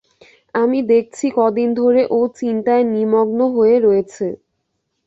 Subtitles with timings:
[0.55, 4.25] আমি দেখছি কদিন ধরে ও চিন্তায় নিমগ্ন হয়ে রয়েছে।